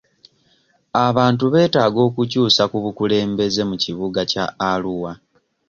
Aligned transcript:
Abantu 1.07 1.43
beetaga 1.53 1.99
okukyusa 2.07 2.63
ku 2.71 2.77
bukulembeze 2.83 3.61
mu 3.69 3.75
kibuga 3.83 4.21
kya 4.31 4.45
Arua. 4.71 5.11